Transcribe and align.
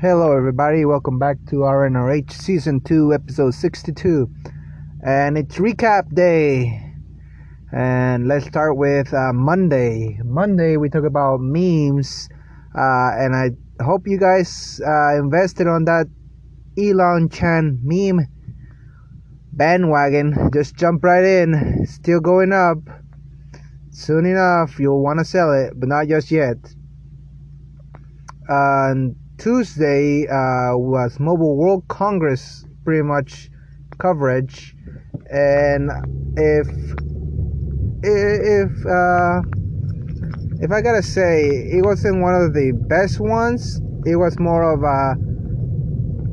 Hello, 0.00 0.34
everybody. 0.34 0.86
Welcome 0.86 1.18
back 1.18 1.36
to 1.50 1.56
RNRH 1.56 2.32
Season 2.32 2.80
2, 2.80 3.12
Episode 3.12 3.52
62. 3.52 4.30
And 5.04 5.36
it's 5.36 5.56
recap 5.56 6.14
day. 6.14 6.94
And 7.70 8.26
let's 8.26 8.46
start 8.46 8.78
with 8.78 9.12
uh, 9.12 9.34
Monday. 9.34 10.18
Monday, 10.24 10.78
we 10.78 10.88
talk 10.88 11.04
about 11.04 11.40
memes. 11.42 12.30
Uh, 12.74 13.12
and 13.12 13.36
I 13.36 13.50
hope 13.84 14.06
you 14.06 14.18
guys 14.18 14.80
uh, 14.82 15.18
invested 15.18 15.66
on 15.66 15.84
that 15.84 16.06
Elon 16.78 17.28
Chan 17.28 17.78
meme 17.84 18.26
bandwagon. 19.52 20.48
Just 20.50 20.76
jump 20.76 21.04
right 21.04 21.24
in. 21.24 21.84
Still 21.84 22.20
going 22.20 22.54
up. 22.54 22.78
Soon 23.90 24.24
enough, 24.24 24.80
you'll 24.80 25.02
want 25.02 25.18
to 25.18 25.26
sell 25.26 25.52
it, 25.52 25.74
but 25.78 25.90
not 25.90 26.08
just 26.08 26.30
yet. 26.30 26.56
And 28.48 29.14
Tuesday 29.40 30.26
uh, 30.28 30.76
was 30.76 31.18
Mobile 31.18 31.56
World 31.56 31.88
Congress 31.88 32.66
pretty 32.84 33.02
much 33.02 33.48
coverage, 33.96 34.76
and 35.30 35.90
if 36.36 36.68
if 38.04 38.70
uh, 38.84 39.40
if 40.60 40.70
I 40.70 40.82
gotta 40.82 41.02
say, 41.02 41.46
it 41.48 41.82
wasn't 41.82 42.20
one 42.20 42.34
of 42.34 42.52
the 42.52 42.72
best 42.72 43.18
ones. 43.18 43.80
It 44.04 44.16
was 44.16 44.38
more 44.38 44.74
of 44.74 44.82
a 44.82 45.14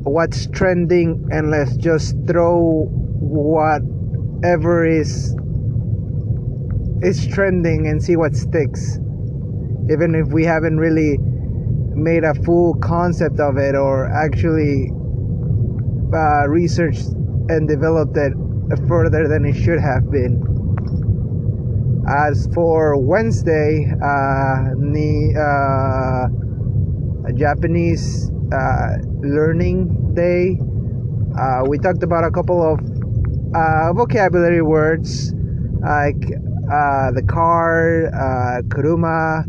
what's 0.06 0.46
trending, 0.48 1.26
and 1.32 1.50
let's 1.50 1.78
just 1.78 2.14
throw 2.26 2.84
whatever 3.20 4.84
is 4.84 5.34
is 7.00 7.26
trending 7.28 7.86
and 7.86 8.02
see 8.02 8.16
what 8.16 8.36
sticks. 8.36 8.98
Even 9.90 10.14
if 10.14 10.28
we 10.28 10.44
haven't 10.44 10.76
really 10.76 11.18
made 11.98 12.24
a 12.24 12.34
full 12.44 12.74
concept 12.74 13.40
of 13.40 13.56
it 13.58 13.74
or 13.74 14.08
actually 14.10 14.90
uh, 16.14 16.48
researched 16.48 17.08
and 17.48 17.68
developed 17.68 18.16
it 18.16 18.32
further 18.86 19.26
than 19.26 19.44
it 19.44 19.54
should 19.54 19.80
have 19.80 20.10
been. 20.10 20.42
As 22.08 22.48
for 22.54 22.96
Wednesday, 22.96 23.84
uh, 23.92 24.72
the 24.78 25.34
uh, 25.36 27.32
Japanese 27.32 28.30
uh, 28.52 28.96
Learning 29.20 30.14
Day, 30.14 30.58
uh, 31.38 31.64
we 31.68 31.78
talked 31.78 32.02
about 32.02 32.24
a 32.24 32.30
couple 32.30 32.62
of 32.62 32.80
uh, 33.54 33.92
vocabulary 33.92 34.62
words 34.62 35.34
like 35.82 36.20
the 36.20 37.22
car, 37.26 38.10
kuruma, 38.68 39.44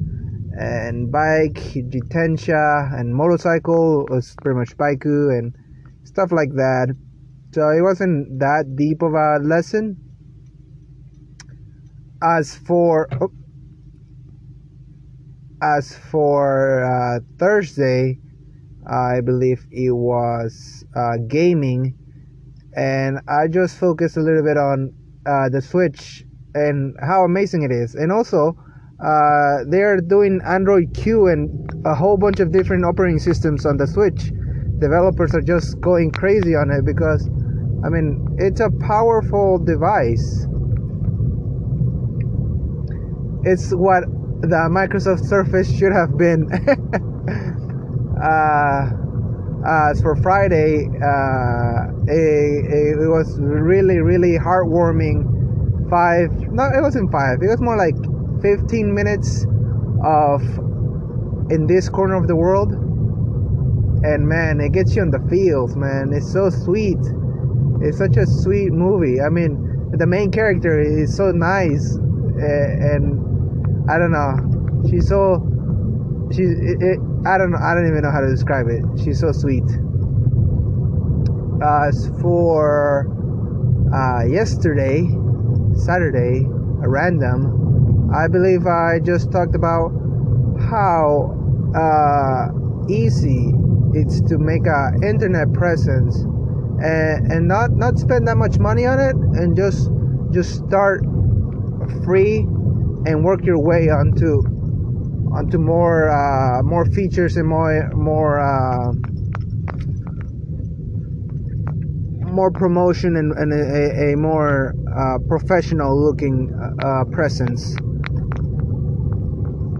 and 0.60 1.10
bike, 1.10 1.56
jitensha, 1.56 2.94
and 3.00 3.16
motorcycle 3.16 4.06
was 4.10 4.36
pretty 4.42 4.60
much 4.60 4.76
baiku 4.76 5.32
and 5.38 5.56
stuff 6.04 6.34
like 6.34 6.52
that. 6.56 6.94
So 7.54 7.70
it 7.70 7.82
wasn't 7.82 8.40
that 8.40 8.76
deep 8.76 9.02
of 9.02 9.14
a 9.14 9.40
lesson. 9.42 9.98
As 12.22 12.56
for 12.56 13.08
oh, 13.22 13.32
as 15.64 15.96
for 15.96 16.84
uh, 16.84 17.20
Thursday, 17.38 18.20
I 18.86 19.22
believe 19.22 19.66
it 19.72 19.92
was 19.92 20.84
uh, 20.94 21.18
gaming, 21.30 21.96
and 22.76 23.22
I 23.30 23.48
just 23.48 23.78
focused 23.78 24.18
a 24.18 24.22
little 24.22 24.44
bit 24.44 24.58
on 24.58 24.94
uh, 25.26 25.48
the 25.48 25.62
Switch 25.62 26.26
and 26.54 26.96
how 27.02 27.24
amazing 27.24 27.64
it 27.64 27.72
is, 27.72 27.96
and 27.96 28.12
also 28.12 28.58
uh, 29.04 29.64
they're 29.68 30.02
doing 30.02 30.42
Android 30.46 30.94
Q 30.94 31.28
and 31.28 31.50
a 31.86 31.96
whole 31.96 32.18
bunch 32.18 32.40
of 32.40 32.52
different 32.52 32.84
operating 32.86 33.20
systems 33.20 33.66
on 33.66 33.78
the 33.78 33.88
Switch. 33.88 34.32
Developers 34.80 35.34
are 35.34 35.42
just 35.42 35.80
going 35.80 36.12
crazy 36.12 36.56
on 36.56 36.70
it 36.72 36.86
because, 36.86 37.28
I 37.86 37.90
mean, 37.90 38.36
it's 38.40 38.60
a 38.60 38.70
powerful 38.82 39.58
device. 39.58 40.46
It's 43.44 43.72
what 43.72 44.04
the 44.42 44.68
Microsoft 44.70 45.26
Surface 45.26 45.72
should 45.78 45.94
have 45.94 46.18
been. 46.18 46.52
uh, 48.22 48.90
as 49.66 50.02
for 50.02 50.16
Friday, 50.18 50.88
uh, 50.88 51.88
it, 52.08 53.00
it 53.00 53.08
was 53.08 53.38
really, 53.40 54.00
really 54.00 54.38
heartwarming. 54.38 55.24
Five, 55.90 56.32
no, 56.52 56.66
it 56.66 56.82
wasn't 56.82 57.12
five. 57.12 57.42
It 57.42 57.48
was 57.48 57.62
more 57.62 57.78
like 57.78 57.96
15 58.42 58.94
minutes 58.94 59.46
of 60.04 60.42
in 61.52 61.66
this 61.68 61.90
corner 61.90 62.16
of 62.16 62.28
the 62.28 62.36
world. 62.36 62.74
And 64.02 64.28
man 64.28 64.62
it 64.62 64.72
gets 64.72 64.96
you 64.96 65.02
on 65.02 65.12
the 65.12 65.20
feels 65.30 65.76
man. 65.76 66.14
It's 66.14 66.32
so 66.32 66.50
sweet. 66.50 67.00
It's 67.82 67.98
such 67.98 68.18
a 68.18 68.26
sweet 68.26 68.72
movie. 68.72 69.22
I 69.22 69.30
mean 69.30 69.92
the 69.92 70.08
main 70.08 70.32
character 70.32 70.80
is 70.80 71.16
so 71.16 71.32
nice 71.32 71.96
and 71.96 73.90
i 73.90 73.98
don't 73.98 74.12
know. 74.12 74.88
She's 74.90 75.08
so 75.08 75.46
she's 76.32 76.52
it, 76.52 76.78
it, 76.82 77.00
i 77.26 77.38
don't 77.38 77.52
know 77.52 77.58
i 77.58 77.74
don't 77.74 77.88
even 77.88 78.02
know 78.02 78.12
how 78.12 78.22
to 78.22 78.30
describe 78.30 78.68
it. 78.70 78.84
She's 79.04 79.20
so 79.20 79.32
sweet. 79.32 79.68
As 81.62 82.10
for 82.22 83.10
uh, 83.94 84.24
yesterday 84.26 85.04
saturday 85.76 86.46
a 86.84 86.90
random 86.90 87.69
I 88.14 88.28
believe 88.28 88.66
I 88.66 89.00
just 89.00 89.32
talked 89.32 89.56
about 89.56 89.92
how 90.70 91.36
uh, 91.76 92.48
easy 92.90 93.54
it's 93.94 94.22
to 94.22 94.38
make 94.38 94.66
an 94.66 95.04
internet 95.04 95.54
presence 95.54 96.18
and, 96.82 97.32
and 97.32 97.48
not 97.48 97.72
not 97.72 97.98
spend 98.00 98.28
that 98.28 98.38
much 98.38 98.58
money 98.58 98.86
on 98.86 99.00
it 99.00 99.16
and 99.16 99.56
just 99.56 99.90
just 100.32 100.56
start 100.56 101.02
free 102.04 102.40
and 103.06 103.24
work 103.24 103.46
your 103.46 103.60
way 103.60 103.90
onto 103.90 104.42
onto 105.36 105.58
more 105.58 106.10
uh, 106.10 106.64
more 106.64 106.86
features 106.86 107.38
and 107.38 107.48
more 107.48 107.92
more 107.94 108.40
uh, 108.40 108.92
more 112.32 112.52
promotion 112.52 113.18
and, 113.18 113.34
and 113.34 113.54
a, 113.54 114.14
a 114.14 114.16
more 114.16 114.74
uh, 114.96 115.18
professional 115.28 116.00
looking 116.00 116.54
uh, 116.84 117.04
presence 117.12 117.76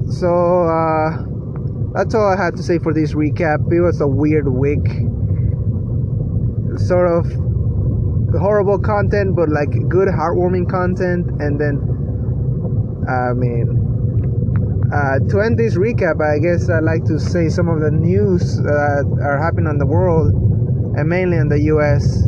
so 0.10 0.66
uh, 0.66 1.24
that's 1.94 2.16
all 2.16 2.34
I 2.34 2.36
had 2.36 2.56
to 2.58 2.64
say 2.64 2.80
for 2.80 2.94
this 2.94 3.14
recap. 3.14 3.72
It 3.72 3.82
was 3.82 4.02
a 4.02 4.08
weird 4.08 4.48
week, 4.48 4.86
sort 6.80 7.08
of 7.12 7.26
horrible 8.40 8.80
content, 8.80 9.36
but 9.36 9.50
like 9.50 9.70
good 9.88 10.08
heartwarming 10.08 10.70
content. 10.70 11.30
And 11.40 11.60
then, 11.60 11.78
I 13.08 13.34
mean, 13.34 13.80
uh, 14.92 15.20
to 15.30 15.42
end 15.42 15.60
this 15.60 15.76
recap, 15.76 16.22
I 16.22 16.40
guess 16.40 16.70
I'd 16.70 16.84
like 16.84 17.06
to 17.06 17.20
say 17.20 17.50
some 17.50 17.70
of 17.70 17.80
the 17.80 17.92
news 17.92 18.58
that 18.58 19.06
are 19.22 19.40
happening 19.42 19.70
in 19.70 19.78
the 19.78 19.86
world, 19.86 20.34
and 20.98 21.08
mainly 21.08 21.38
in 21.38 21.50
the 21.50 21.62
U.S. 21.74 22.24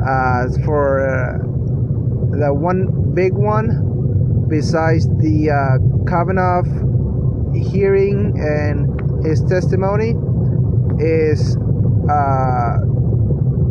Uh, 0.00 0.48
for 0.64 1.04
uh, 1.04 1.38
the 2.38 2.54
one 2.54 3.12
big 3.12 3.34
one, 3.34 4.46
besides 4.48 5.06
the 5.18 5.50
uh, 5.50 6.08
Kavanaugh 6.08 6.62
hearing 7.54 8.38
and 8.38 9.24
his 9.24 9.42
testimony 9.44 10.14
is 10.98 11.56
uh, 12.10 12.78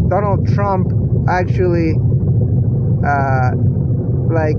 Donald 0.10 0.48
Trump 0.48 0.92
actually 1.30 1.96
uh, 3.06 3.52
like 4.32 4.58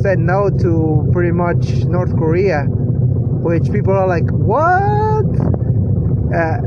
said 0.00 0.18
no 0.18 0.50
to 0.50 1.08
pretty 1.12 1.32
much 1.32 1.84
North 1.84 2.14
Korea, 2.16 2.64
which 2.64 3.70
people 3.72 3.92
are 3.92 4.06
like, 4.06 4.28
what? 4.30 5.26
Uh, 6.34 6.58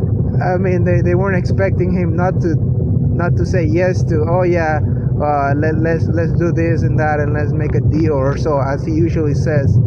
I 0.44 0.58
mean, 0.58 0.84
they, 0.84 1.02
they 1.02 1.16
weren't 1.16 1.38
expecting 1.38 1.92
him 1.92 2.16
not 2.16 2.40
to 2.42 2.56
not 2.56 3.36
to 3.38 3.46
say 3.46 3.66
yes 3.66 4.04
to. 4.04 4.26
Oh 4.28 4.44
yeah, 4.44 4.80
uh, 5.22 5.54
let 5.56 5.78
let's 5.78 6.06
let's 6.08 6.32
do 6.34 6.52
this 6.52 6.84
and 6.84 6.98
that 7.00 7.20
and 7.20 7.34
let's 7.34 7.52
make 7.52 7.76
a 7.76 7.82
deal 7.82 8.14
or 8.14 8.38
so, 8.38 8.60
as 8.60 8.86
he 8.86 8.94
usually 8.94 9.34
says. 9.34 9.78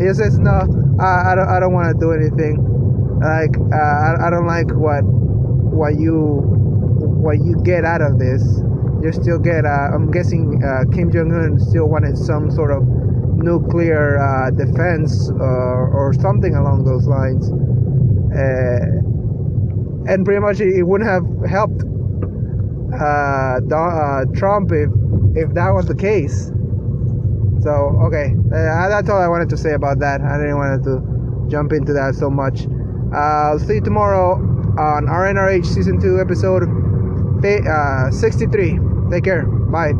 He 0.00 0.12
says, 0.14 0.38
"No, 0.38 0.62
I, 1.00 1.32
I 1.32 1.34
don't. 1.34 1.48
I 1.48 1.60
don't 1.60 1.72
want 1.72 1.92
to 1.92 1.98
do 1.98 2.12
anything. 2.12 2.58
Like 3.20 3.56
uh, 3.58 3.76
I, 3.76 4.26
I 4.26 4.30
don't 4.30 4.46
like 4.46 4.70
what 4.70 5.02
what 5.02 5.98
you 5.98 6.42
what 7.18 7.38
you 7.38 7.56
get 7.64 7.84
out 7.84 8.00
of 8.02 8.18
this. 8.18 8.42
You 9.02 9.12
still 9.12 9.38
get. 9.38 9.64
Uh, 9.64 9.94
I'm 9.94 10.10
guessing 10.10 10.62
uh, 10.62 10.84
Kim 10.94 11.10
Jong 11.10 11.32
Un 11.32 11.58
still 11.58 11.88
wanted 11.88 12.16
some 12.16 12.50
sort 12.50 12.70
of 12.70 12.82
nuclear 13.38 14.18
uh, 14.18 14.50
defense 14.50 15.30
or, 15.30 15.90
or 15.90 16.12
something 16.14 16.54
along 16.54 16.84
those 16.84 17.06
lines. 17.06 17.50
Uh, 18.34 18.98
and 20.12 20.24
pretty 20.24 20.40
much 20.40 20.60
it 20.60 20.82
wouldn't 20.82 21.08
have 21.08 21.24
helped 21.48 21.82
uh, 22.94 23.60
Don, 23.68 24.32
Trump 24.34 24.72
if 24.72 24.90
if 25.36 25.54
that 25.54 25.70
was 25.70 25.86
the 25.86 25.94
case. 25.94 26.50
So 27.60 27.70
okay, 28.06 28.34
uh, 28.54 28.88
that's 28.88 29.08
all 29.08 29.20
I 29.20 29.28
wanted 29.28 29.48
to 29.50 29.56
say 29.56 29.74
about 29.74 29.98
that. 30.00 30.20
I 30.20 30.38
didn't 30.38 30.56
want 30.56 30.84
to 30.84 31.50
jump 31.50 31.72
into 31.72 31.92
that 31.92 32.14
so 32.14 32.30
much. 32.30 32.66
Uh, 33.12 33.52
I'll 33.54 33.58
see 33.58 33.74
you 33.74 33.80
tomorrow 33.80 34.34
on 34.78 35.06
RNRH 35.06 35.66
Season 35.66 36.00
Two, 36.00 36.20
Episode 36.20 36.64
uh, 37.44 38.10
63. 38.10 38.78
Take 39.10 39.24
care. 39.24 39.46
Bye. 39.46 39.92